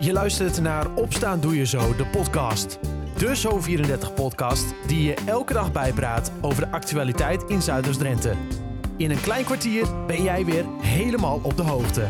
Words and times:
Je 0.00 0.12
luistert 0.12 0.60
naar 0.60 0.94
Opstaan 0.94 1.40
Doe 1.40 1.56
Je 1.56 1.66
Zo, 1.66 1.96
de 1.96 2.06
podcast. 2.06 2.78
De 3.16 3.36
Zo34-podcast 3.36 4.74
die 4.86 5.02
je 5.02 5.14
elke 5.26 5.52
dag 5.52 5.72
bijpraat 5.72 6.32
over 6.40 6.64
de 6.64 6.70
actualiteit 6.70 7.42
in 7.42 7.62
Zuiders-Drenthe. 7.62 8.34
In 8.96 9.10
een 9.10 9.20
klein 9.20 9.44
kwartier 9.44 10.06
ben 10.06 10.22
jij 10.22 10.44
weer 10.44 10.64
helemaal 10.80 11.40
op 11.42 11.56
de 11.56 11.62
hoogte. 11.62 12.08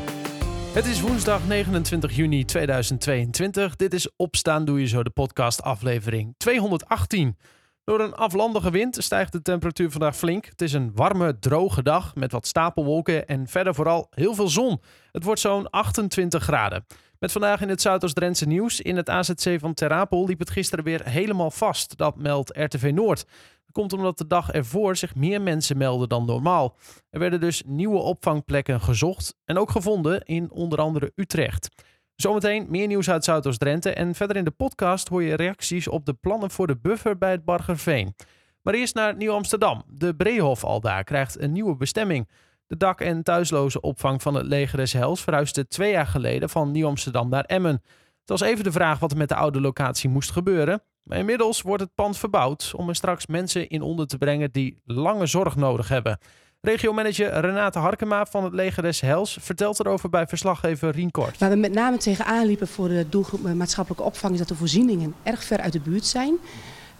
Het 0.75 0.87
is 0.87 1.01
woensdag 1.01 1.47
29 1.47 2.17
juni 2.17 2.45
2022. 2.45 3.77
Dit 3.77 3.95
is 3.95 4.11
Opstaan 4.17 4.65
Doe 4.65 4.81
Je 4.81 4.87
Zo, 4.87 5.03
de 5.03 5.11
podcast 5.11 5.63
aflevering 5.63 6.35
218. 6.37 7.37
Door 7.85 8.01
een 8.01 8.15
aflandige 8.15 8.71
wind 8.71 8.97
stijgt 9.01 9.33
de 9.33 9.43
temperatuur 9.43 9.91
vandaag 9.91 10.17
flink. 10.17 10.45
Het 10.45 10.63
is 10.63 10.73
een 10.73 10.91
warme, 10.95 11.39
droge 11.39 11.83
dag 11.83 12.15
met 12.15 12.33
wat 12.33 12.47
stapelwolken 12.47 13.27
en 13.27 13.47
verder 13.47 13.75
vooral 13.75 14.07
heel 14.11 14.35
veel 14.35 14.49
zon. 14.49 14.81
Het 15.13 15.25
wordt 15.25 15.41
zo'n 15.41 15.71
28 15.71 16.43
graden. 16.43 16.85
Met 17.19 17.33
vandaag 17.33 17.61
in 17.61 17.69
het 17.69 17.81
Zuidoost-Drentse 17.81 18.47
nieuws. 18.47 18.81
In 18.81 18.97
het 18.97 19.09
AZC 19.09 19.57
van 19.61 19.75
Terapel 19.75 20.27
liep 20.27 20.39
het 20.39 20.51
gisteren 20.51 20.85
weer 20.85 21.09
helemaal 21.09 21.51
vast. 21.51 21.97
Dat 21.97 22.17
meldt 22.17 22.57
RTV 22.57 22.91
Noord. 22.95 23.25
Dat 23.65 23.73
komt 23.73 23.93
omdat 23.93 24.19
de 24.19 24.27
dag 24.27 24.51
ervoor 24.51 24.97
zich 24.97 25.15
meer 25.15 25.43
mensen 25.43 25.77
melden 25.77 26.09
dan 26.09 26.25
normaal. 26.25 26.77
Er 27.11 27.19
werden 27.19 27.41
dus 27.41 27.63
nieuwe 27.67 27.99
opvangplekken 27.99 28.81
gezocht 28.81 29.35
en 29.45 29.59
ook 29.59 29.71
gevonden 29.71 30.23
in 30.23 30.51
onder 30.51 30.79
andere 30.79 31.13
Utrecht. 31.15 31.69
Zometeen 32.15 32.67
meer 32.69 32.87
nieuws 32.87 33.11
uit 33.11 33.25
Zuidoost-Drenthe 33.25 33.93
en 33.93 34.15
verder 34.15 34.37
in 34.37 34.45
de 34.45 34.51
podcast 34.51 35.09
hoor 35.09 35.23
je 35.23 35.35
reacties 35.35 35.89
op 35.89 36.07
de 36.07 36.15
plannen 36.15 36.51
voor 36.51 36.67
de 36.67 36.77
buffer 36.77 37.19
bij 37.19 37.31
het 37.31 37.45
Bargerveen. 37.45 38.15
Maar 38.63 38.75
eerst 38.75 38.95
naar 38.95 39.17
Nieuw-Amsterdam. 39.17 39.83
De 39.87 40.15
Breehof 40.15 40.65
al 40.65 40.81
daar 40.81 41.05
krijgt 41.05 41.41
een 41.41 41.53
nieuwe 41.53 41.77
bestemming. 41.77 42.29
De 42.69 42.77
dak- 42.77 43.01
en 43.01 43.23
thuisloze 43.23 43.81
opvang 43.81 44.23
van 44.23 44.35
het 44.35 44.47
leger 44.47 44.77
des 44.77 44.93
Hels 44.93 45.23
verhuisde 45.23 45.69
twee 45.69 45.91
jaar 45.91 46.07
geleden 46.07 46.49
van 46.49 46.71
Nieuw-Amsterdam 46.71 47.29
naar 47.29 47.45
Emmen. 47.45 47.83
Het 48.21 48.41
was 48.41 48.41
even 48.41 48.65
de 48.65 48.73
vraag 48.73 48.99
wat 48.99 49.11
er 49.11 49.17
met 49.17 49.29
de 49.29 49.35
oude 49.35 49.61
locatie 49.61 50.09
moest 50.09 50.31
gebeuren. 50.31 50.83
Maar 51.03 51.19
inmiddels 51.19 51.63
wordt 51.63 51.83
het 51.83 51.95
pand 51.95 52.19
verbouwd 52.19 52.73
om 52.77 52.89
er 52.89 52.95
straks 52.95 53.27
mensen 53.27 53.69
in 53.69 53.83
onder 53.83 54.07
te 54.07 54.19
brengen 54.19 54.53
die 54.53 54.81
lange 54.85 55.27
zorg 55.27 55.57
nodig 55.57 55.89
hebben. 55.89 56.19
Regiomanager 56.61 57.41
Renate 57.41 57.79
Harkema 57.79 58.27
van 58.27 58.45
het 58.45 58.53
Leger 58.53 58.83
des 58.83 59.01
Hels 59.01 59.39
vertelt 59.41 59.81
erover 59.81 60.09
bij 60.09 60.27
verslaggever 60.27 60.91
Rien 60.91 61.11
Kort. 61.11 61.39
Waar 61.39 61.51
we 61.51 61.57
met 61.57 61.73
name 61.73 61.97
tegenaan 61.97 62.47
liepen 62.47 62.69
voor 62.69 62.89
de 62.89 63.09
doelgroep 63.09 63.55
maatschappelijke 63.55 64.05
opvang 64.05 64.33
is 64.33 64.39
dat 64.39 64.49
de 64.49 64.55
voorzieningen 64.55 65.15
erg 65.23 65.45
ver 65.45 65.61
uit 65.61 65.73
de 65.73 65.81
buurt 65.81 66.07
zijn. 66.07 66.39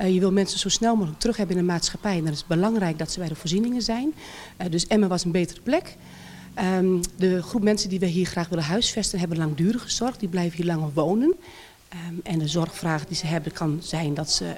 Uh, 0.01 0.15
je 0.15 0.21
wil 0.21 0.33
mensen 0.33 0.59
zo 0.59 0.69
snel 0.69 0.97
mogelijk 0.97 1.21
terug 1.21 1.37
hebben 1.37 1.57
in 1.57 1.67
de 1.67 1.73
maatschappij 1.73 2.17
en 2.17 2.25
dan 2.25 2.33
is 2.33 2.39
het 2.39 2.47
belangrijk 2.47 2.99
dat 2.99 3.13
ze 3.13 3.19
bij 3.19 3.29
de 3.29 3.35
voorzieningen 3.35 3.83
zijn. 3.83 4.15
Uh, 4.63 4.67
dus 4.71 4.87
Emmen 4.87 5.09
was 5.09 5.25
een 5.25 5.31
betere 5.31 5.61
plek. 5.61 5.97
Um, 6.79 7.01
de 7.17 7.43
groep 7.43 7.63
mensen 7.63 7.89
die 7.89 7.99
we 7.99 8.07
hier 8.07 8.27
graag 8.27 8.49
willen 8.49 8.65
huisvesten 8.65 9.19
hebben 9.19 9.39
langdurig 9.39 9.91
zorg. 9.91 10.17
Die 10.17 10.29
blijven 10.29 10.57
hier 10.57 10.67
langer 10.67 10.91
wonen. 10.95 11.35
Um, 11.93 12.21
en 12.23 12.39
de 12.39 12.49
zorgvraag 12.49 13.07
die 13.07 13.17
ze 13.17 13.27
hebben 13.27 13.53
kan 13.53 13.79
zijn 13.83 14.15
dat 14.15 14.31
ze 14.31 14.45
uh, 14.45 14.55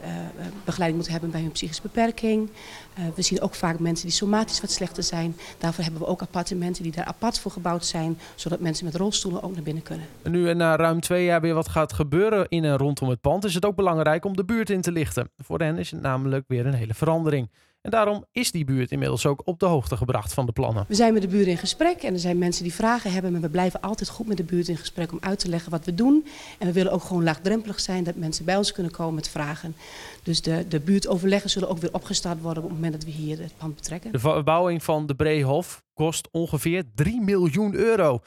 begeleiding 0.65 0.95
moeten 0.95 1.13
hebben 1.13 1.31
bij 1.31 1.41
hun 1.41 1.53
psychische 1.53 1.83
beperking. 1.83 2.51
Uh, 2.99 3.05
we 3.15 3.23
zien 3.23 3.41
ook 3.41 3.55
vaak 3.55 3.79
mensen 3.79 4.07
die 4.07 4.17
somatisch 4.17 4.61
wat 4.61 4.71
slechter 4.71 5.03
zijn. 5.03 5.37
Daarvoor 5.59 5.85
hebben 5.85 6.03
we 6.03 6.09
ook 6.09 6.21
appartementen 6.21 6.83
die 6.83 6.93
daar 6.93 7.05
apart 7.05 7.39
voor 7.39 7.51
gebouwd 7.51 7.87
zijn. 7.87 8.19
Zodat 8.35 8.61
mensen 8.61 8.85
met 8.85 8.95
rolstoelen 8.95 9.43
ook 9.43 9.55
naar 9.55 9.63
binnen 9.63 9.83
kunnen. 9.83 10.07
En 10.23 10.31
nu 10.31 10.49
er 10.49 10.57
na 10.57 10.77
ruim 10.77 11.01
twee 11.01 11.25
jaar 11.25 11.41
weer 11.41 11.55
wat 11.55 11.69
gaat 11.69 11.93
gebeuren 11.93 12.49
in 12.49 12.65
en 12.65 12.77
rondom 12.77 13.09
het 13.09 13.21
pand... 13.21 13.45
is 13.45 13.55
het 13.55 13.65
ook 13.65 13.77
belangrijk 13.77 14.25
om 14.25 14.37
de 14.37 14.45
buurt 14.45 14.71
in 14.71 14.81
te 14.81 14.93
lichten. 14.93 15.31
Voor 15.37 15.59
hen 15.59 15.79
is 15.79 15.91
het 15.91 16.01
namelijk 16.01 16.45
weer 16.49 16.67
een 16.67 16.75
hele 16.75 16.95
verandering. 16.95 17.49
En 17.83 17.91
daarom 17.91 18.25
is 18.33 18.51
die 18.51 18.65
buurt 18.65 18.91
inmiddels 18.91 19.27
ook 19.27 19.43
op 19.45 19.59
de 19.59 19.67
hoogte 19.67 19.97
gebracht 19.97 20.35
van 20.35 20.47
de 20.47 20.53
plannen. 20.53 20.85
We 20.89 20.95
zijn 20.95 21.13
met 21.13 21.23
de 21.23 21.29
buurt 21.29 21.47
in 21.47 21.57
gesprek 21.57 22.03
en 22.03 22.13
er 22.13 22.19
zijn 22.19 22.39
mensen 22.39 22.63
die 22.63 22.75
vragen 22.75 23.13
hebben. 23.13 23.33
Maar 23.33 23.41
we 23.41 23.49
blijven 23.49 23.81
altijd 23.81 24.09
goed 24.09 24.27
met 24.27 24.37
de 24.37 24.43
buurt 24.43 24.69
in 24.69 24.77
gesprek 24.77 25.13
om 25.13 25.19
uit 25.21 25.39
te 25.39 25.49
leggen 25.49 25.71
wat 25.71 25.85
we 25.85 25.95
doen. 25.95 26.27
En 26.59 26.67
we 26.67 26.73
willen 26.73 26.93
ook 26.93 27.03
gewoon 27.03 27.23
laagdrempelig 27.23 27.81
zijn 27.81 28.05
dat 28.05 28.15
mensen 28.15 28.45
bij 28.45 28.57
ons 28.57 28.73
kunnen 28.73 28.93
komen 28.93 29.15
met 29.15 29.29
vragen. 29.29 29.77
Dus 30.23 30.43
de, 30.43 30.69
de 30.69 30.81
buurtoverleggen 30.81 31.51
zullen 31.51 31.69
ook 31.69 31.79
weer 31.79 31.95
opgestart 31.95 32.41
worden 32.41 32.63
op 32.63 32.69
het 32.69 32.79
moment 32.79 32.95
dat 32.95 33.05
we 33.05 33.11
hier 33.11 33.39
het 33.39 33.57
pand 33.57 33.75
betrekken. 33.75 34.13
De 34.13 34.19
verbouwing 34.19 34.83
van 34.83 35.07
de 35.07 35.15
Breehof 35.15 35.83
kost 35.95 36.29
ongeveer 36.31 36.85
3 36.95 37.21
miljoen 37.21 37.75
euro. 37.75 38.21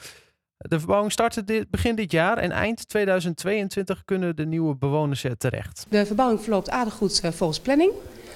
De 0.56 0.78
verbouwing 0.78 1.12
startte 1.12 1.44
dit, 1.44 1.70
begin 1.70 1.94
dit 1.94 2.12
jaar 2.12 2.38
en 2.38 2.50
eind 2.50 2.88
2022 2.88 4.04
kunnen 4.04 4.36
de 4.36 4.46
nieuwe 4.46 4.76
bewoners 4.76 5.24
er 5.24 5.36
terecht. 5.36 5.86
De 5.88 6.06
verbouwing 6.06 6.40
verloopt 6.40 6.70
aardig 6.70 6.94
goed 6.94 7.20
uh, 7.24 7.30
volgens 7.30 7.60
planning. 7.60 7.92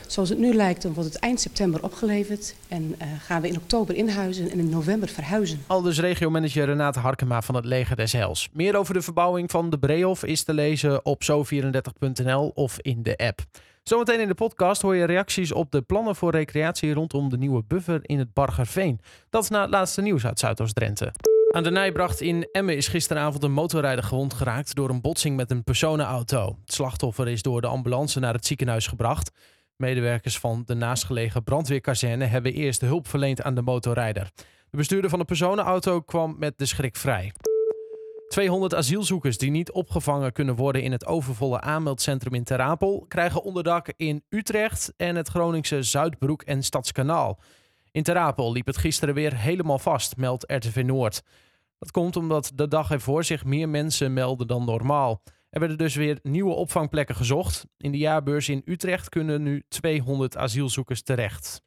Zoals 0.09 0.29
het 0.29 0.39
nu 0.39 0.55
lijkt, 0.55 0.83
dan 0.83 0.93
wordt 0.95 1.13
het 1.13 1.23
eind 1.23 1.41
september 1.41 1.83
opgeleverd. 1.83 2.55
En 2.69 2.83
uh, 2.83 3.07
gaan 3.21 3.41
we 3.41 3.49
in 3.49 3.57
oktober 3.57 3.95
inhuizen 3.95 4.51
en 4.51 4.59
in 4.59 4.69
november 4.69 5.09
verhuizen. 5.09 5.63
Al 5.67 5.83
dus 5.83 6.01
regiomanager 6.01 6.65
Renate 6.65 6.99
Harkema 6.99 7.43
van 7.43 7.55
het 7.55 7.65
Leger 7.65 7.97
des 7.97 8.13
Hels. 8.13 8.49
Meer 8.53 8.77
over 8.77 8.95
de 8.95 9.03
verbouwing 9.03 9.51
van 9.51 9.71
de 9.71 9.79
Breehof 9.79 10.25
is 10.25 10.43
te 10.43 10.55
lezen 10.55 11.05
op 11.05 11.23
zo34.nl 11.23 12.51
of 12.55 12.79
in 12.81 13.03
de 13.03 13.17
app. 13.17 13.41
Zometeen 13.83 14.21
in 14.21 14.29
de 14.29 14.35
podcast 14.35 14.83
hoor 14.83 14.97
je 14.97 15.05
reacties 15.05 15.53
op 15.53 15.71
de 15.71 15.83
plannen 15.83 16.17
voor 16.17 16.31
recreatie 16.31 16.93
rondom 16.93 17.29
de 17.29 17.39
nieuwe 17.39 17.63
buffer 17.67 18.01
in 18.03 18.19
het 18.19 18.33
Bargerveen. 18.33 19.01
Dat 19.31 19.43
is 19.43 19.49
na 19.49 19.61
het 19.61 19.71
laatste 19.71 20.03
nieuws 20.03 20.27
uit 20.27 20.39
Zuidoost-Drenthe. 20.39 21.13
Aan 21.51 21.63
de 21.63 21.71
Nijbracht 21.71 22.21
in 22.21 22.49
Emmen 22.53 22.77
is 22.77 22.89
gisteravond 22.89 23.43
een 23.43 23.53
motorrijder 23.53 24.05
gewond 24.05 24.35
geraakt 24.35 24.75
door 24.75 24.91
een 24.91 25.01
botsing 25.01 25.37
met 25.37 25.51
een 25.51 25.65
personenauto. 25.65 26.57
Het 26.65 26.75
slachtoffer 26.75 27.29
is 27.29 27.43
door 27.43 27.61
de 27.61 27.67
ambulance 27.67 28.21
naar 28.21 28.35
het 28.35 28.47
ziekenhuis 28.47 28.87
gebracht. 28.87 29.31
Medewerkers 29.79 30.39
van 30.39 30.63
de 30.67 30.75
naastgelegen 30.75 31.45
brandweerkazerne 31.45 32.25
hebben 32.25 32.53
eerst 32.53 32.81
hulp 32.81 33.09
verleend 33.09 33.43
aan 33.43 33.55
de 33.55 33.63
motorrijder. 33.63 34.31
De 34.71 34.77
bestuurder 34.77 35.11
van 35.11 35.19
de 35.19 35.25
personenauto 35.25 36.01
kwam 36.01 36.37
met 36.39 36.59
de 36.59 36.67
schrik 36.67 36.97
vrij. 36.97 37.33
200 38.29 38.75
asielzoekers 38.75 39.39
die 39.39 39.51
niet 39.51 39.71
opgevangen 39.71 40.33
kunnen 40.33 40.57
worden 40.57 40.83
in 40.83 40.93
het 40.93 41.07
overvolle 41.07 41.61
aanmeldcentrum 41.61 42.35
in 42.35 42.45
Terapel 42.45 43.05
krijgen 43.09 43.43
onderdak 43.43 43.93
in 43.97 44.25
Utrecht 44.29 44.93
en 44.97 45.17
het 45.17 45.29
Groningse 45.29 45.83
Zuidbroek 45.83 46.43
en 46.43 46.63
Stadskanaal. 46.63 47.41
In 47.91 48.03
Terapel 48.03 48.53
liep 48.53 48.67
het 48.67 48.77
gisteren 48.77 49.15
weer 49.15 49.37
helemaal 49.37 49.79
vast, 49.79 50.17
meldt 50.17 50.53
RTV 50.53 50.83
Noord. 50.87 51.23
Dat 51.79 51.91
komt 51.91 52.17
omdat 52.17 52.53
de 52.55 52.69
dag 52.69 52.91
ervoor 52.91 53.25
zich 53.25 53.45
meer 53.45 53.69
mensen 53.69 54.13
melden 54.13 54.47
dan 54.47 54.65
normaal. 54.65 55.23
Er 55.51 55.61
werden 55.61 55.79
dus 55.79 55.95
weer 55.95 56.19
nieuwe 56.23 56.55
opvangplekken 56.55 57.15
gezocht. 57.15 57.67
In 57.77 57.93
de 57.93 57.99
jaarbeurs 57.99 58.49
in 58.49 58.63
Utrecht 58.65 59.09
kunnen 59.09 59.43
nu 59.43 59.63
200 59.69 60.37
asielzoekers 60.37 61.03
terecht. 61.03 61.63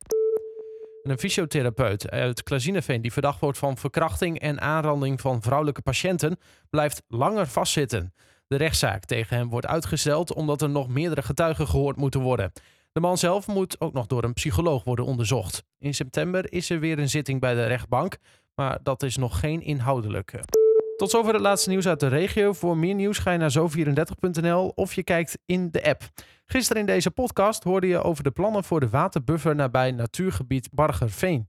een 1.04 1.20
fysiotherapeut 1.20 2.10
uit 2.10 2.44
Klazineveen 2.44 3.02
die 3.02 3.14
verdacht 3.14 3.40
wordt 3.40 3.58
van 3.58 3.78
verkrachting 3.78 4.40
en 4.40 4.62
aanranding 4.62 5.22
van 5.22 5.42
vrouwelijke 5.42 5.82
patiënten 5.82 6.38
blijft 6.70 7.04
langer 7.08 7.48
vastzitten. 7.48 8.14
De 8.48 8.56
rechtszaak 8.56 9.06
tegen 9.06 9.38
hem 9.38 9.50
wordt 9.50 9.68
uitgesteld 9.68 10.34
omdat 10.34 10.62
er 10.62 10.70
nog 10.70 10.88
meerdere 10.88 11.22
getuigen 11.22 11.68
gehoord 11.68 11.96
moeten 11.96 12.22
worden. 12.22 12.52
De 12.92 13.00
man 13.00 13.18
zelf 13.18 13.48
moet 13.48 13.82
ook 13.82 13.94
nog 13.94 14.08
door 14.08 14.24
een 14.24 14.34
psycholoog 14.34 14.84
worden 14.84 15.06
onderzocht. 15.06 15.64
In 15.80 15.94
september 15.94 16.54
is 16.54 16.70
er 16.70 16.80
weer 16.80 17.00
een 17.00 17.10
zitting 17.10 17.40
bij 17.40 17.54
de 17.54 17.66
rechtbank, 17.66 18.18
maar 18.56 18.80
dat 18.84 19.04
is 19.04 19.18
nog 19.18 19.40
geen 19.40 19.62
inhoudelijke. 19.62 20.61
Tot 21.02 21.10
zover 21.10 21.34
het 21.34 21.42
laatste 21.42 21.70
nieuws 21.70 21.88
uit 21.88 22.00
de 22.00 22.08
regio. 22.08 22.54
Voor 22.54 22.78
meer 22.78 22.94
nieuws 22.94 23.18
ga 23.18 23.32
je 23.32 23.38
naar 23.38 23.54
zo34.nl 23.58 24.72
of 24.76 24.94
je 24.94 25.04
kijkt 25.04 25.38
in 25.46 25.72
de 25.72 25.84
app. 25.84 26.02
Gisteren 26.46 26.82
in 26.82 26.88
deze 26.88 27.12
podcast 27.12 27.64
hoorde 27.64 27.88
je 27.88 28.02
over 28.02 28.24
de 28.24 28.32
plannen 28.32 28.64
voor 28.64 28.80
de 28.80 28.90
waterbuffer 28.90 29.56
nabij 29.56 29.92
natuurgebied 29.92 30.70
Bargerveen. 30.72 31.48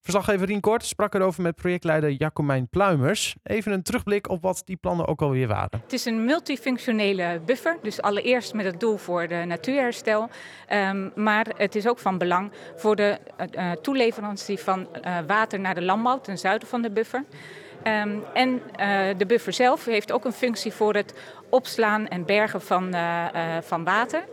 Verslaggever 0.00 0.46
Rien 0.46 0.60
Kort 0.60 0.84
sprak 0.84 1.14
erover 1.14 1.42
met 1.42 1.54
projectleider 1.54 2.10
Jacomijn 2.10 2.68
Pluimers. 2.68 3.34
Even 3.42 3.72
een 3.72 3.82
terugblik 3.82 4.28
op 4.28 4.42
wat 4.42 4.62
die 4.64 4.76
plannen 4.76 5.06
ook 5.06 5.22
alweer 5.22 5.48
waren. 5.48 5.80
Het 5.82 5.92
is 5.92 6.04
een 6.04 6.24
multifunctionele 6.24 7.40
buffer, 7.46 7.78
dus 7.82 8.02
allereerst 8.02 8.54
met 8.54 8.64
het 8.64 8.80
doel 8.80 8.96
voor 8.96 9.28
de 9.28 9.44
natuurherstel. 9.46 10.28
Um, 10.72 11.12
maar 11.14 11.46
het 11.56 11.74
is 11.74 11.86
ook 11.86 11.98
van 11.98 12.18
belang 12.18 12.52
voor 12.76 12.96
de 12.96 13.18
uh, 13.56 13.72
toeleverantie 13.72 14.58
van 14.58 14.88
uh, 15.04 15.18
water 15.26 15.60
naar 15.60 15.74
de 15.74 15.82
landbouw 15.82 16.20
ten 16.20 16.38
zuiden 16.38 16.68
van 16.68 16.82
de 16.82 16.90
buffer. 16.90 17.24
Um, 17.84 18.22
en 18.34 18.48
uh, 18.50 18.60
de 19.16 19.26
buffer 19.26 19.52
zelf 19.52 19.84
heeft 19.84 20.12
ook 20.12 20.24
een 20.24 20.32
functie 20.32 20.72
voor 20.72 20.94
het 20.94 21.14
opslaan 21.50 22.08
en 22.08 22.24
bergen 22.24 22.62
van, 22.62 22.94
uh, 22.94 23.24
uh, 23.34 23.56
van 23.60 23.84
water. 23.84 24.24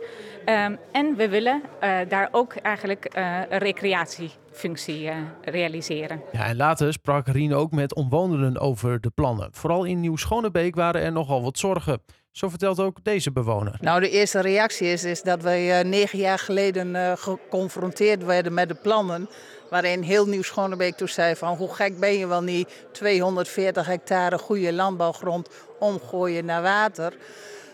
Um, 0.46 0.78
en 0.92 1.16
we 1.16 1.28
willen 1.28 1.62
daar 2.08 2.28
ook 2.30 2.54
eigenlijk 2.54 3.06
een 3.48 3.58
recreatiefunctie 3.58 5.10
realiseren. 5.42 6.22
Ja, 6.32 6.46
en 6.46 6.56
later 6.56 6.92
sprak 6.92 7.28
Rien 7.28 7.54
ook 7.54 7.70
met 7.70 7.94
omwonenden 7.94 8.60
over 8.60 9.00
de 9.00 9.10
plannen. 9.10 9.48
Vooral 9.52 9.84
in 9.84 10.00
Nieuw-Schonebeek 10.00 10.74
waren 10.74 11.02
er 11.02 11.12
nogal 11.12 11.42
wat 11.42 11.58
zorgen. 11.58 12.02
Zo 12.30 12.48
vertelt 12.48 12.80
ook 12.80 13.04
deze 13.04 13.32
bewoner. 13.32 13.76
Nou, 13.80 14.00
de 14.00 14.10
eerste 14.10 14.40
reactie 14.40 14.86
is, 14.86 15.04
is 15.04 15.22
dat 15.22 15.42
wij 15.42 15.82
negen 15.82 16.18
jaar 16.18 16.38
geleden 16.38 17.18
geconfronteerd 17.18 18.24
werden 18.24 18.54
met 18.54 18.68
de 18.68 18.74
plannen 18.74 19.28
waarin 19.70 20.02
heel 20.02 20.26
Nieuw-Schonebeek 20.26 20.96
toen 20.96 21.08
zei 21.08 21.36
van 21.36 21.56
hoe 21.56 21.74
gek 21.74 21.98
ben 21.98 22.18
je 22.18 22.26
wel 22.26 22.42
niet 22.42 22.68
240 22.92 23.86
hectare 23.86 24.38
goede 24.38 24.72
landbouwgrond 24.72 25.48
omgooien 25.78 26.44
naar 26.44 26.62
water. 26.62 27.16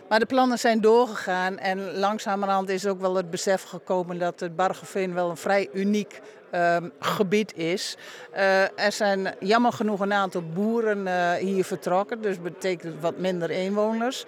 Maar 0.08 0.19
de 0.19 0.26
plannen 0.26 0.58
zijn 0.58 0.81
doorgegaan 0.81 1.58
en 1.58 1.99
langzamerhand 1.99 2.69
is 2.69 2.87
ook 2.87 3.00
wel 3.00 3.14
het 3.14 3.31
besef 3.31 3.62
gekomen 3.62 4.19
dat 4.19 4.41
het 4.41 4.56
Bargeveen 4.56 5.14
wel 5.14 5.31
een 5.31 5.37
vrij 5.37 5.69
uniek 5.73 6.20
um, 6.55 6.93
gebied 6.99 7.56
is. 7.56 7.97
Uh, 8.35 8.62
er 8.62 8.93
zijn 8.93 9.35
jammer 9.41 9.73
genoeg 9.73 10.00
een 10.00 10.12
aantal 10.12 10.43
boeren 10.55 11.06
uh, 11.06 11.32
hier 11.32 11.64
vertrokken, 11.64 12.23
dus 12.23 12.41
betekent 12.41 13.00
wat 13.00 13.19
minder 13.19 13.50
inwoners. 13.50 14.25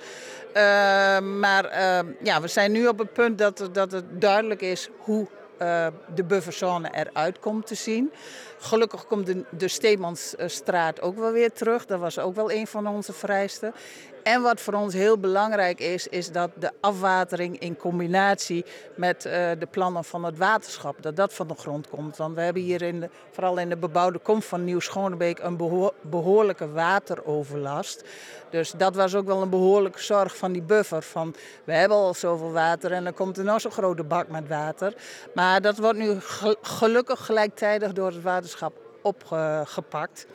Uh, 0.48 1.18
maar 1.20 1.64
ehm, 1.64 2.06
ja, 2.22 2.40
we 2.40 2.48
zijn 2.48 2.72
nu 2.72 2.86
op 2.86 2.98
het 2.98 3.12
punt 3.12 3.38
dat, 3.38 3.68
dat 3.72 3.92
het 3.92 4.20
duidelijk 4.20 4.60
is 4.60 4.88
hoe 4.98 5.28
uh, 5.62 5.86
de 6.14 6.24
bufferzone 6.24 6.90
eruit 6.92 7.38
komt 7.38 7.66
te 7.66 7.74
zien. 7.74 8.12
Gelukkig 8.58 9.06
komt 9.06 9.26
de, 9.26 9.44
de 9.50 9.68
Steemansstraat 9.68 11.00
ook 11.00 11.18
wel 11.18 11.32
weer 11.32 11.52
terug. 11.52 11.86
Dat 11.86 12.00
was 12.00 12.18
ook 12.18 12.34
wel 12.34 12.52
een 12.52 12.66
van 12.66 12.86
onze 12.86 13.12
vereisten. 13.12 13.74
En 14.22 14.42
wat 14.42 14.60
voor 14.60 14.74
ons 14.74 14.94
heel 14.94 15.18
belangrijk 15.18 15.80
is, 15.80 16.06
is 16.06 16.32
dat 16.32 16.50
de 16.54 16.70
afwatering 16.80 17.58
in 17.58 17.76
combinatie 17.76 18.64
met 18.94 19.24
uh, 19.24 19.32
de 19.58 19.66
plannen 19.70 20.04
van 20.04 20.24
het 20.24 20.38
waterschap, 20.38 21.02
dat 21.02 21.16
dat 21.16 21.34
van 21.34 21.48
de 21.48 21.54
grond 21.54 21.88
komt. 21.88 22.16
Want 22.16 22.34
we 22.34 22.40
hebben 22.40 22.62
hier 22.62 22.82
in 22.82 23.10
vooral 23.30 23.58
in 23.58 23.68
de 23.68 23.76
bebouwde 23.76 24.18
kom 24.18 24.42
van 24.42 24.64
Nieuw-Schonebeek 24.64 25.38
een 25.38 25.56
behoor, 25.56 25.94
behoorlijke 26.00 26.70
wateroverlast. 26.70 28.04
Dus 28.50 28.70
dat 28.70 28.94
was 28.94 29.14
ook 29.14 29.26
wel 29.26 29.42
een 29.42 29.50
behoorlijke 29.50 30.02
zorg 30.02 30.36
van 30.36 30.52
die 30.52 30.62
buffer. 30.62 31.02
Van 31.02 31.34
we 31.64 31.72
hebben 31.72 31.96
al 31.98 32.14
zoveel 32.14 32.52
water 32.52 32.92
en 32.92 33.04
dan 33.04 33.14
komt 33.14 33.38
er 33.38 33.44
nog 33.44 33.60
zo'n 33.60 33.70
grote 33.70 34.04
bak 34.04 34.28
met 34.28 34.48
water. 34.48 34.94
Maar 35.34 35.60
dat 35.60 35.78
wordt 35.78 35.98
nu 35.98 36.16
gelukkig 36.62 37.24
gelijktijdig 37.24 37.92
door 37.92 38.06
het 38.06 38.22
waterschap 38.22 38.72
opgepakt. 39.02 40.26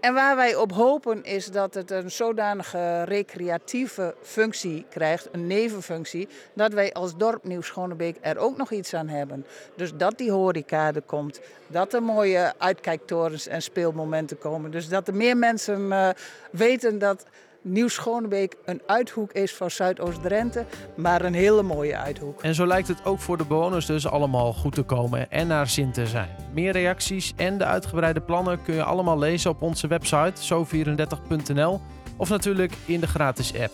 En 0.00 0.14
waar 0.14 0.36
wij 0.36 0.56
op 0.56 0.72
hopen 0.72 1.24
is 1.24 1.46
dat 1.46 1.74
het 1.74 1.90
een 1.90 2.10
zodanige 2.10 3.02
recreatieve 3.02 4.14
functie 4.22 4.86
krijgt, 4.90 5.28
een 5.32 5.46
nevenfunctie, 5.46 6.28
dat 6.52 6.72
wij 6.72 6.92
als 6.92 7.16
dorp 7.16 7.44
Nieuw-Schonebeek 7.44 8.16
er 8.20 8.38
ook 8.38 8.56
nog 8.56 8.70
iets 8.70 8.94
aan 8.94 9.08
hebben. 9.08 9.46
Dus 9.76 9.92
dat 9.94 10.18
die 10.18 10.30
horeca 10.30 10.94
er 10.94 11.02
komt, 11.02 11.40
dat 11.66 11.94
er 11.94 12.02
mooie 12.02 12.52
uitkijktorens 12.58 13.46
en 13.46 13.62
speelmomenten 13.62 14.38
komen. 14.38 14.70
Dus 14.70 14.88
dat 14.88 15.08
er 15.08 15.14
meer 15.14 15.36
mensen 15.36 15.80
uh, 15.80 16.08
weten 16.50 16.98
dat 16.98 17.26
Nieuw-Schonebeek 17.62 18.56
een 18.64 18.82
uithoek 18.86 19.32
is 19.32 19.54
van 19.54 19.70
Zuidoost-Drenthe, 19.70 20.64
maar 20.96 21.24
een 21.24 21.34
hele 21.34 21.62
mooie 21.62 21.96
uithoek. 21.96 22.42
En 22.42 22.54
zo 22.54 22.66
lijkt 22.66 22.88
het 22.88 23.04
ook 23.04 23.18
voor 23.18 23.36
de 23.36 23.44
bewoners 23.44 23.86
dus 23.86 24.06
allemaal 24.06 24.52
goed 24.52 24.74
te 24.74 24.82
komen 24.82 25.30
en 25.30 25.46
naar 25.46 25.68
zin 25.68 25.92
te 25.92 26.06
zijn. 26.06 26.28
Meer 26.52 26.72
reacties 26.72 27.32
en 27.36 27.58
de 27.58 27.64
uitgebreide 27.64 28.20
plannen 28.20 28.62
kun 28.62 28.74
je 28.74 28.82
allemaal 28.82 29.18
lezen 29.18 29.50
op 29.50 29.62
onze 29.62 29.86
website 29.86 30.54
zo34.nl 30.54 31.80
of 32.16 32.28
natuurlijk 32.28 32.72
in 32.84 33.00
de 33.00 33.06
gratis 33.06 33.58
app. 33.58 33.72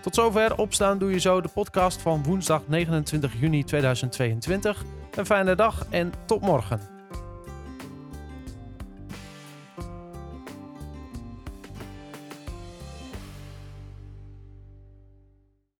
Tot 0.00 0.14
zover 0.14 0.58
opstaan 0.58 0.98
doe 0.98 1.10
je 1.10 1.20
zo 1.20 1.40
de 1.40 1.48
podcast 1.48 2.00
van 2.00 2.22
woensdag 2.22 2.62
29 2.66 3.32
juni 3.40 3.64
2022. 3.64 4.84
Een 5.14 5.26
fijne 5.26 5.54
dag 5.54 5.86
en 5.90 6.12
tot 6.26 6.40
morgen. 6.40 6.93